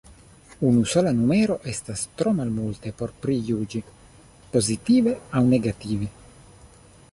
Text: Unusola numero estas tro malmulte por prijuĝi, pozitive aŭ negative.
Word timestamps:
Unusola 0.69 1.11
numero 1.17 1.57
estas 1.73 2.05
tro 2.21 2.33
malmulte 2.39 2.95
por 3.03 3.13
prijuĝi, 3.27 3.83
pozitive 4.55 5.17
aŭ 5.37 5.45
negative. 5.55 6.11